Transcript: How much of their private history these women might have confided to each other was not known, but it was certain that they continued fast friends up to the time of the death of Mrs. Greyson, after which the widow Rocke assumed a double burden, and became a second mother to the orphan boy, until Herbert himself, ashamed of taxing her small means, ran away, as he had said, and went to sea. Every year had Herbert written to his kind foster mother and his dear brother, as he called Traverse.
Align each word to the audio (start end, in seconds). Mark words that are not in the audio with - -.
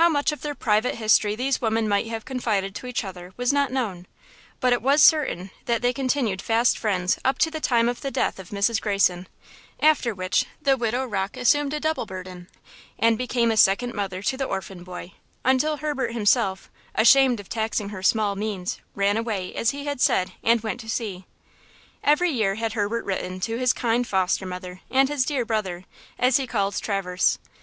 How 0.00 0.08
much 0.08 0.32
of 0.32 0.40
their 0.40 0.54
private 0.54 0.94
history 0.94 1.36
these 1.36 1.60
women 1.60 1.86
might 1.86 2.06
have 2.06 2.24
confided 2.24 2.74
to 2.74 2.86
each 2.86 3.04
other 3.04 3.34
was 3.36 3.52
not 3.52 3.70
known, 3.70 4.06
but 4.60 4.72
it 4.72 4.80
was 4.80 5.02
certain 5.02 5.50
that 5.66 5.82
they 5.82 5.92
continued 5.92 6.40
fast 6.40 6.78
friends 6.78 7.18
up 7.22 7.36
to 7.40 7.50
the 7.50 7.60
time 7.60 7.86
of 7.86 8.00
the 8.00 8.10
death 8.10 8.38
of 8.38 8.48
Mrs. 8.48 8.80
Greyson, 8.80 9.26
after 9.78 10.14
which 10.14 10.46
the 10.62 10.78
widow 10.78 11.04
Rocke 11.04 11.36
assumed 11.36 11.74
a 11.74 11.80
double 11.80 12.06
burden, 12.06 12.48
and 12.98 13.18
became 13.18 13.50
a 13.50 13.58
second 13.58 13.92
mother 13.92 14.22
to 14.22 14.38
the 14.38 14.46
orphan 14.46 14.84
boy, 14.84 15.12
until 15.44 15.76
Herbert 15.76 16.14
himself, 16.14 16.70
ashamed 16.94 17.38
of 17.38 17.50
taxing 17.50 17.90
her 17.90 18.02
small 18.02 18.36
means, 18.36 18.80
ran 18.94 19.18
away, 19.18 19.54
as 19.54 19.72
he 19.72 19.84
had 19.84 20.00
said, 20.00 20.32
and 20.42 20.62
went 20.62 20.80
to 20.80 20.88
sea. 20.88 21.26
Every 22.02 22.30
year 22.30 22.54
had 22.54 22.72
Herbert 22.72 23.04
written 23.04 23.38
to 23.40 23.58
his 23.58 23.74
kind 23.74 24.06
foster 24.06 24.46
mother 24.46 24.80
and 24.90 25.10
his 25.10 25.26
dear 25.26 25.44
brother, 25.44 25.84
as 26.18 26.38
he 26.38 26.46
called 26.46 26.80
Traverse. 26.80 27.38